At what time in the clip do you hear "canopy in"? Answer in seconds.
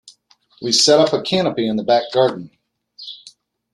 1.21-1.75